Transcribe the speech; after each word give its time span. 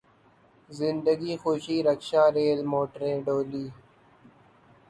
زندگی 0.69 1.33
خوشی 1.41 1.77
rickshaw 1.83 2.23
rail 2.35 2.59
موٹریں 2.65 3.17
ڈولی 3.25 3.65